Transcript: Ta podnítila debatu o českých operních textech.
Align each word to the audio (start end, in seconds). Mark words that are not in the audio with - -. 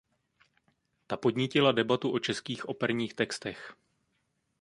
Ta 1.07 1.17
podnítila 1.17 1.71
debatu 1.71 2.11
o 2.11 2.19
českých 2.19 2.69
operních 2.69 3.13
textech. 3.13 3.73